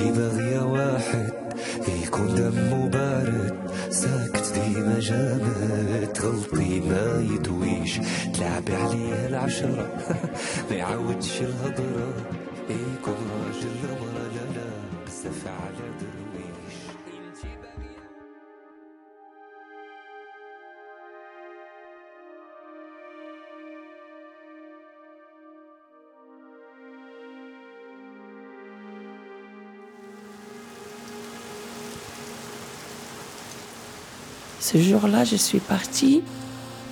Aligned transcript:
انتي 0.00 0.12
باغية 0.20 0.60
واحد 0.60 1.32
يكون 2.02 2.34
دمه 2.34 2.88
بارد 2.88 3.70
ساكت 3.90 4.52
ديما 4.54 4.98
جامد 5.00 6.18
غلطي 6.22 6.80
ما 6.80 7.26
يدويش. 7.34 8.00
تلعبي 8.34 8.74
عليه 8.74 9.26
العشرة 9.26 9.88
ما 10.70 10.76
يعودش 10.76 11.40
الهضرة. 11.40 12.12
يكون 12.70 13.14
راجل 13.44 13.68
مرة 13.82 14.22
لا 14.34 14.58
لا. 14.58 14.70
بزاف 15.06 15.46
على 15.46 15.86
درويش. 16.00 16.49
Ce 34.60 34.80
jour-là, 34.80 35.24
je 35.24 35.36
suis 35.36 35.58
partie. 35.58 36.22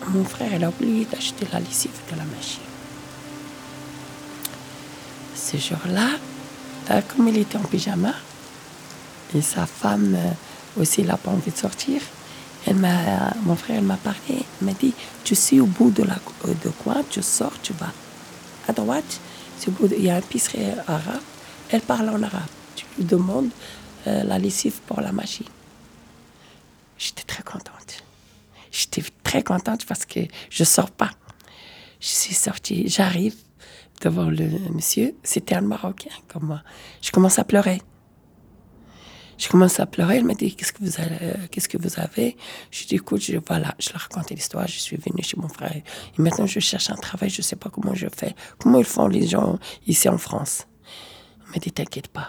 Mon 0.09 0.25
frère, 0.25 0.51
il 0.55 0.65
a 0.65 0.71
oublié 0.71 1.05
d'acheter 1.05 1.47
la 1.53 1.61
lessive 1.61 1.91
de 2.11 2.17
la 2.17 2.25
machine. 2.25 2.61
Ce 5.35 5.57
jour-là, 5.57 6.09
euh, 6.91 7.01
comme 7.09 7.29
il 7.29 7.39
était 7.39 7.59
en 7.59 7.63
pyjama, 7.63 8.15
et 9.35 9.43
sa 9.43 9.67
femme 9.67 10.15
euh, 10.17 10.81
aussi, 10.81 11.03
n'a 11.03 11.17
pas 11.17 11.31
envie 11.31 11.51
de 11.51 11.57
sortir, 11.57 12.01
mon 13.45 13.57
frère, 13.57 13.83
m'a 13.83 13.97
parlé. 13.97 14.43
M'a 14.61 14.73
dit 14.73 14.95
Tu 15.25 15.35
sais, 15.35 15.61
au 15.61 15.67
bout 15.67 15.91
de, 15.91 16.03
la, 16.03 16.17
euh, 16.47 16.55
de 16.65 16.71
quoi? 16.71 16.97
Tu 17.09 17.23
sors, 17.23 17.53
tu 17.63 17.73
vas 17.75 17.93
à 18.67 18.73
droite. 18.73 19.21
il 19.97 20.03
y 20.05 20.11
a 20.11 20.17
un 20.17 20.19
épicerie 20.19 20.67
arabe. 20.87 21.23
Elle 21.71 21.81
parle 21.81 22.09
en 22.11 22.23
arabe. 22.23 22.43
Tu 22.77 22.85
lui 22.97 23.05
demandes 23.05 23.51
euh, 24.07 24.25
la 24.25 24.39
lessive 24.39 24.81
pour 24.87 25.01
la 25.01 25.13
machine. 25.13 25.47
Contente. 27.43 28.05
J'étais 28.71 29.03
très 29.23 29.43
contente 29.43 29.87
parce 29.87 30.05
que 30.05 30.21
je 30.51 30.65
sors 30.65 30.91
pas. 30.91 31.11
Je 32.01 32.09
suis 32.09 32.35
sortie, 32.35 32.89
j'arrive 32.89 33.35
devant 34.01 34.31
le 34.31 34.49
monsieur. 34.73 35.15
C'était 35.23 35.55
un 35.55 35.63
Marocain 35.63 36.11
comme 36.29 36.45
moi. 36.45 36.63
Je 37.01 37.11
commence 37.11 37.39
à 37.39 37.45
pleurer. 37.45 37.83
Je 39.39 39.49
commence 39.49 39.79
à 39.79 39.87
pleurer. 39.87 40.19
Il 40.19 40.25
m'a 40.25 40.35
dit 40.35 40.55
Qu'est-ce 40.55 40.73
que 40.73 40.83
vous 40.83 41.01
avez, 41.01 41.17
euh, 41.23 41.35
qu'est-ce 41.51 41.69
que 41.69 41.79
vous 41.79 41.89
dis 41.89 42.95
Écoute, 42.95 43.23
je, 43.23 43.37
voilà, 43.47 43.75
je 43.79 43.91
leur 43.91 44.03
racontais 44.03 44.35
l'histoire. 44.35 44.67
Je 44.67 44.79
suis 44.79 44.97
venue 44.97 45.23
chez 45.23 45.37
mon 45.37 45.49
frère. 45.49 45.75
Et 45.75 45.83
maintenant, 46.19 46.47
je 46.47 46.59
cherche 46.61 46.91
un 46.91 46.97
travail. 46.97 47.31
Je 47.31 47.43
sais 47.43 47.57
pas 47.57 47.71
comment 47.71 47.95
je 47.95 48.07
fais. 48.15 48.35
Comment 48.59 48.79
ils 48.79 48.85
font 48.85 49.07
les 49.07 49.27
gens 49.27 49.59
ici 49.87 50.09
en 50.09 50.19
France? 50.19 50.67
Il 51.47 51.53
m'a 51.53 51.59
dit 51.59 51.71
T'inquiète 51.71 52.09
pas. 52.09 52.29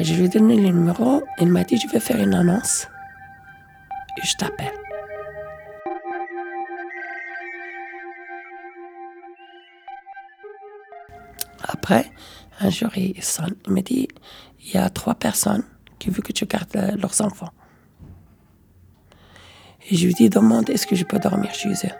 Je 0.00 0.12
lui 0.14 0.24
ai 0.24 0.28
donné 0.28 0.56
le 0.56 0.68
numéro. 0.70 1.22
Il 1.40 1.48
m'a 1.48 1.64
dit 1.64 1.76
Je 1.76 1.88
vais 1.92 2.00
faire 2.00 2.20
une 2.20 2.34
annonce. 2.34 2.88
Je 4.22 4.34
t'appelle. 4.34 4.74
Après, 11.62 12.10
un 12.60 12.70
jour. 12.70 12.90
Il 12.96 13.14
me 13.68 13.80
dit 13.80 14.08
Il 14.60 14.74
y 14.74 14.76
a 14.76 14.88
trois 14.90 15.14
personnes 15.14 15.64
qui 15.98 16.10
veulent 16.10 16.22
que 16.22 16.32
tu 16.32 16.46
gardes 16.46 16.76
euh, 16.76 16.96
leurs 16.96 17.20
enfants. 17.20 17.52
Et 19.90 19.96
je 19.96 20.06
lui 20.06 20.14
dis 20.14 20.28
Demande 20.28 20.68
est-ce 20.70 20.86
que 20.86 20.96
je 20.96 21.04
peux 21.04 21.18
dormir 21.18 21.54
chez 21.54 21.70
eux? 21.70 21.96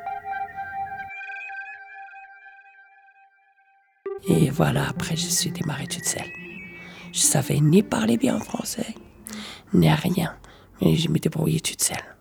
Et 4.28 4.50
voilà, 4.50 4.88
après, 4.88 5.16
je 5.16 5.26
suis 5.26 5.50
démarrée 5.50 5.86
toute 5.86 6.04
seule. 6.04 6.30
Je 7.12 7.20
savais 7.20 7.60
ni 7.60 7.82
parler 7.82 8.18
bien 8.18 8.38
français, 8.38 8.94
ni 9.72 9.90
rien. 9.90 10.36
Mais 10.80 10.96
je 10.96 11.08
me 11.08 11.18
débrouillais 11.18 11.60
toute 11.60 11.82
seule. 11.82 12.16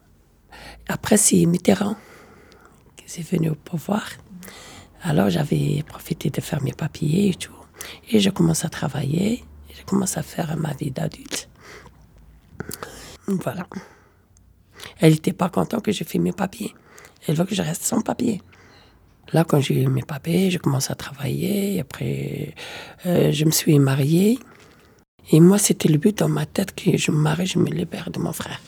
Après, 0.87 1.17
c'est 1.17 1.45
Mitterrand 1.45 1.95
qui 2.95 3.19
est 3.19 3.23
venu 3.23 3.49
au 3.49 3.55
pouvoir. 3.55 4.09
Alors, 5.03 5.29
j'avais 5.29 5.83
profité 5.87 6.29
de 6.29 6.41
faire 6.41 6.61
mes 6.61 6.73
papiers 6.73 7.29
et 7.29 7.35
tout. 7.35 7.53
Et 8.09 8.19
je 8.19 8.29
commence 8.29 8.65
à 8.65 8.69
travailler. 8.69 9.43
Et 9.69 9.75
je 9.75 9.83
commence 9.85 10.17
à 10.17 10.23
faire 10.23 10.55
ma 10.57 10.73
vie 10.73 10.91
d'adulte. 10.91 11.49
Voilà. 13.27 13.67
Elle 14.99 15.13
n'était 15.13 15.33
pas 15.33 15.49
contente 15.49 15.83
que 15.83 15.91
j'ai 15.91 16.05
fait 16.05 16.19
mes 16.19 16.31
papiers. 16.31 16.73
Elle 17.27 17.35
veut 17.35 17.45
que 17.45 17.55
je 17.55 17.61
reste 17.61 17.83
sans 17.83 18.01
papier. 18.01 18.41
Là, 19.33 19.43
quand 19.43 19.59
j'ai 19.59 19.83
eu 19.83 19.87
mes 19.87 20.03
papiers, 20.03 20.49
je 20.49 20.57
commence 20.57 20.89
à 20.89 20.95
travailler. 20.95 21.75
Et 21.75 21.79
après, 21.81 22.55
euh, 23.05 23.31
je 23.31 23.45
me 23.45 23.51
suis 23.51 23.77
mariée. 23.79 24.39
Et 25.31 25.39
moi, 25.39 25.57
c'était 25.57 25.89
le 25.89 25.97
but 25.97 26.17
dans 26.17 26.29
ma 26.29 26.45
tête 26.45 26.73
que 26.73 26.97
je 26.97 27.11
me 27.11 27.17
marie, 27.17 27.47
je 27.47 27.59
me 27.59 27.69
libère 27.69 28.09
de 28.09 28.19
mon 28.19 28.31
frère. 28.31 28.61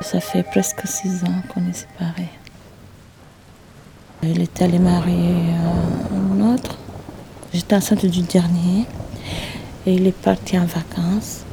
Ça 0.00 0.20
fait 0.20 0.42
presque 0.42 0.86
six 0.86 1.24
ans 1.24 1.42
qu'on 1.52 1.68
est 1.68 1.74
séparés. 1.74 2.30
Il 4.22 4.40
était 4.40 4.64
allé 4.64 4.78
marier 4.78 5.34
euh, 5.50 6.38
un 6.40 6.54
autre. 6.54 6.78
J'étais 7.52 7.76
enceinte 7.76 8.06
du 8.06 8.22
dernier. 8.22 8.86
Et 9.86 9.94
il 9.94 10.06
est 10.06 10.12
parti 10.12 10.58
en 10.58 10.66
vacances. 10.66 11.44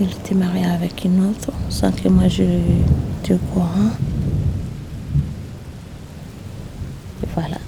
Il 0.00 0.10
était 0.10 0.34
marié 0.34 0.64
avec 0.66 1.04
une 1.04 1.24
autre, 1.26 1.52
sans 1.68 1.92
que 1.92 2.08
moi 2.08 2.28
je 2.28 2.42
au 3.30 3.38
courant. 3.52 3.90
Et 7.22 7.28
voilà. 7.34 7.58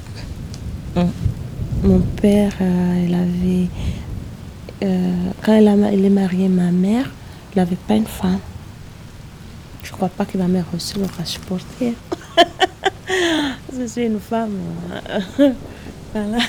Mon 1.84 2.00
père, 2.00 2.52
euh, 2.62 3.04
il 3.06 3.14
avait. 3.14 3.68
euh, 4.82 5.30
quand 5.42 5.54
il, 5.54 5.68
a, 5.68 5.92
il 5.92 6.04
est 6.04 6.10
marié 6.10 6.48
ma 6.48 6.70
mère, 6.70 7.10
il 7.54 7.58
n'avait 7.58 7.76
pas 7.76 7.94
une 7.94 8.06
femme. 8.06 8.38
Je 9.82 9.92
crois 9.92 10.08
pas 10.08 10.24
que 10.24 10.38
ma 10.38 10.48
mère 10.48 10.64
aussi 10.74 10.98
l'aura 10.98 11.24
supporté. 11.24 11.94
Je 13.78 13.86
suis 13.86 14.06
une 14.06 14.18
femme. 14.18 14.56
voilà. 16.14 16.38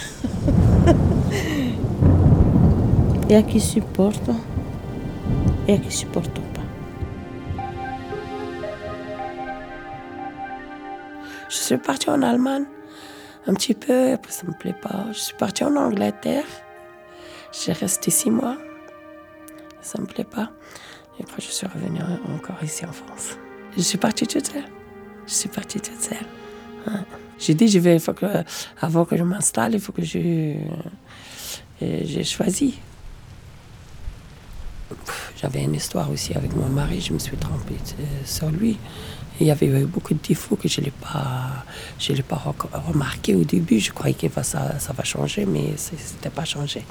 Il 3.27 3.31
y 3.31 3.35
a 3.35 3.41
qui 3.41 3.59
supportent, 3.59 4.29
il 5.67 5.73
y 5.73 5.77
a 5.77 5.79
qui 5.81 5.91
supportent 5.91 6.29
pas. 6.53 6.61
Je 11.49 11.55
suis 11.55 11.77
partie 11.77 12.07
en 12.11 12.21
Allemagne 12.21 12.65
un 13.47 13.53
petit 13.53 13.73
peu, 13.73 14.13
après 14.13 14.31
ça 14.31 14.45
me 14.47 14.53
plaît 14.53 14.75
pas. 14.79 15.05
Je 15.13 15.19
suis 15.19 15.35
partie 15.35 15.63
en 15.63 15.75
Angleterre. 15.75 16.45
J'ai 17.51 17.71
resté 17.73 18.11
six 18.11 18.31
mois. 18.31 18.57
Ça 19.81 20.01
me 20.01 20.05
plaît 20.05 20.23
pas. 20.25 20.51
Et 21.19 21.23
après, 21.23 21.41
je 21.41 21.47
suis 21.51 21.67
revenue 21.67 22.01
encore 22.35 22.61
ici 22.63 22.85
en 22.85 22.91
France. 22.91 23.37
Je 23.77 23.81
suis 23.81 23.97
partie 23.97 24.25
toute 24.27 24.47
seule. 24.47 24.65
Je 25.27 25.33
suis 25.33 25.49
partie 25.49 25.79
toute 25.79 26.01
seule. 26.01 26.25
J'ai 27.39 27.53
dit, 27.53 27.67
je 27.67 27.79
vais, 27.79 27.97
avant 28.81 29.05
que 29.05 29.15
je 29.17 29.23
m'installe, 29.23 29.73
il 29.73 29.79
faut 29.79 29.91
que 29.91 30.03
je. 30.03 30.17
euh, 30.19 30.55
J'ai 32.03 32.23
choisi. 32.23 32.79
J'avais 35.45 35.63
une 35.63 35.75
histoire 35.75 36.09
aussi 36.09 36.33
avec 36.33 36.55
mon 36.55 36.67
mari, 36.69 36.99
je 36.99 37.13
me 37.13 37.19
suis 37.19 37.37
trompée 37.37 37.75
euh, 37.99 38.03
sur 38.25 38.49
lui. 38.49 38.79
Il 39.39 39.45
y 39.45 39.51
avait 39.51 39.85
beaucoup 39.85 40.15
de 40.15 40.19
défauts 40.27 40.55
que 40.55 40.67
je 40.67 40.81
n'ai 40.81 40.89
pas, 40.89 41.63
je 41.99 42.13
l'ai 42.13 42.23
pas 42.23 42.41
remarqué 42.87 43.35
au 43.35 43.43
début. 43.43 43.79
Je 43.79 43.91
croyais 43.91 44.15
que 44.15 44.27
ça, 44.41 44.79
ça 44.79 44.93
va 44.93 45.03
changer, 45.03 45.45
mais 45.45 45.77
ce 45.77 45.91
n'était 45.91 46.31
pas 46.31 46.45
changé. 46.45 46.83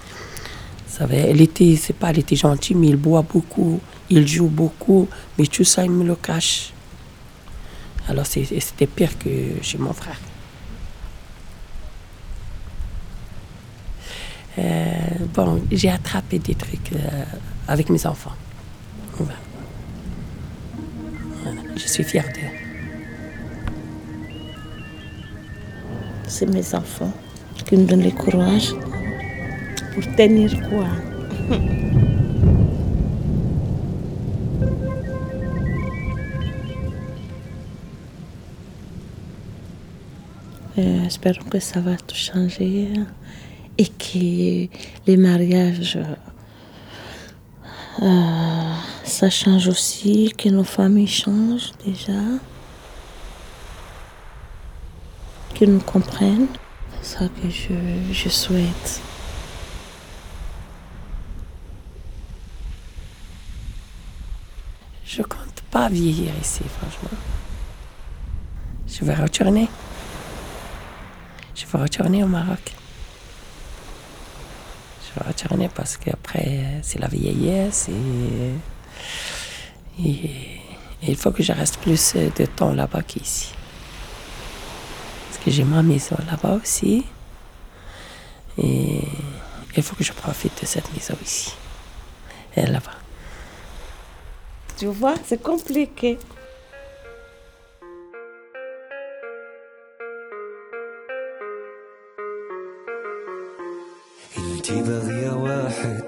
Elle 1.11 1.41
était, 1.41 1.75
c'est 1.75 1.95
pas, 1.95 2.11
elle 2.11 2.21
était 2.21 2.37
gentille, 2.37 2.77
mais 2.77 2.91
il 2.91 2.97
boit 2.97 3.23
beaucoup, 3.23 3.81
il 4.09 4.25
joue 4.25 4.47
beaucoup, 4.47 5.09
mais 5.37 5.47
tout 5.47 5.65
ça, 5.65 5.85
il 5.85 5.91
me 5.91 6.05
le 6.05 6.15
cache. 6.15 6.73
Alors 8.09 8.25
c'était 8.27 8.87
pire 8.87 9.19
que 9.19 9.31
chez 9.63 9.79
mon 9.79 9.93
frère. 9.93 10.21
Bon, 14.57 15.61
j'ai 15.71 15.91
attrapé 15.91 16.39
des 16.39 16.55
trucs 16.55 16.93
euh, 16.93 17.25
avec 17.69 17.91
mes 17.91 18.07
enfants. 18.07 18.33
Je 21.77 21.89
suis 21.89 22.05
fière 22.05 22.25
d'eux. 22.35 22.41
C'est 26.27 26.47
mes 26.47 26.75
enfants 26.75 27.13
qui 27.67 27.77
me 27.77 27.85
donnent 27.85 28.05
le 28.05 28.11
courage 28.11 28.75
pour 29.95 30.17
tenir 30.17 30.51
quoi. 30.69 30.87
Euh, 40.77 41.05
Espérons 41.05 41.45
que 41.49 41.61
ça 41.61 41.81
va 41.81 41.97
tout 41.97 42.17
changer 42.17 42.89
et 43.79 43.89
que 43.89 44.69
les 45.07 45.17
mariages, 45.17 45.99
euh, 48.03 48.75
ça 49.05 49.31
change 49.31 49.69
aussi, 49.69 50.33
que 50.37 50.49
nos 50.49 50.65
familles 50.65 51.09
changent 51.09 51.73
déjà, 51.85 52.21
qu'ils 55.55 55.73
nous 55.73 55.81
comprennent. 55.81 56.49
C'est 57.03 57.19
ça 57.19 57.27
que 57.29 57.51
je, 57.51 57.75
je 58.13 58.29
souhaite. 58.29 59.01
Je 65.05 65.23
compte 65.23 65.63
pas 65.71 65.89
vieillir 65.89 66.33
ici, 66.41 66.63
franchement. 66.79 67.19
Je 68.87 69.05
vais 69.05 69.15
retourner. 69.15 69.69
Je 71.55 71.67
vais 71.67 71.79
retourner 71.79 72.25
au 72.25 72.27
Maroc. 72.27 72.75
Je 75.15 75.23
retourner 75.23 75.69
parce 75.69 75.97
qu'après, 75.97 76.81
c'est 76.83 76.99
la 76.99 77.09
vieillesse 77.09 77.89
et, 77.89 78.55
et, 80.05 80.31
il 81.07 81.17
faut 81.17 81.31
que 81.31 81.43
je 81.43 81.53
reste 81.53 81.77
plus 81.79 82.15
de 82.15 82.47
temps 82.47 82.73
là-bas 82.73 83.03
qu'ici. 83.03 83.53
Parce 85.29 85.45
que 85.45 85.51
j'ai 85.51 85.65
ma 85.65 85.83
maison 85.83 86.17
là-bas 86.31 86.59
aussi. 86.63 87.05
Et 88.57 89.03
il 89.77 89.83
faut 89.83 89.95
que 89.97 90.05
je 90.05 90.13
profite 90.13 90.63
de 90.63 90.67
cette 90.67 90.91
maison 90.95 91.15
ici. 91.23 91.53
Et 92.57 92.65
là-bas. 92.65 92.97
Tu 94.79 94.87
vois, 94.87 95.15
c'est 95.27 95.43
compliqué. 95.43 96.19
إنتي 104.39 104.83
باغية 104.83 105.31
واحد 105.31 106.03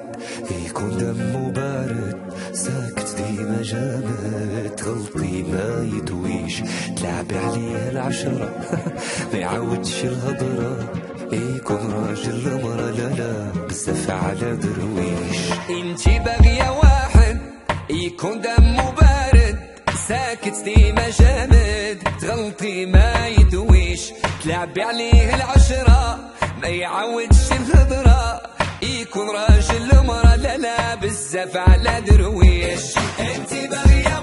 يكون 0.66 0.98
دمه 0.98 1.50
بارد 1.50 2.32
ساكت 2.52 3.16
ديما 3.16 3.62
جامد 3.62 4.72
تغلطي 4.76 5.42
ما 5.42 5.88
يدويش. 5.96 6.62
تلعبي 6.96 7.38
عليه 7.38 7.90
العشرة 7.90 8.50
ما 9.32 9.38
يعودش 9.38 10.04
الهضرة. 10.04 10.92
يكون 11.32 11.92
راجل 11.92 12.60
مرة 12.64 12.90
لا 12.90 13.08
لا 13.14 13.52
بزاف 13.68 14.10
على 14.10 14.56
درويش. 14.56 15.38
إنتي 15.70 16.18
باغية 16.18 16.70
واحد 16.70 17.40
يكون 17.90 18.40
دمه 18.40 18.90
بارد 18.90 19.58
ساكت 20.08 20.64
ديما 20.64 21.10
جامد 21.20 21.98
تغلطي 22.20 22.86
ما 22.86 23.28
يدويش. 23.28 24.12
تلعبي 24.44 24.82
عليه 24.82 25.34
العشرة. 25.34 26.18
ما 26.62 26.68
يعودش 26.68 27.52
الهضرة 27.52 28.40
يكون 28.82 29.28
راجل 29.30 30.06
مرة 30.06 30.36
لا 30.36 30.56
لا 30.56 30.94
بزاف 30.94 31.56
على 31.56 32.00
درويش. 32.06 32.96
انتي 33.20 33.66
باغية 33.66 34.20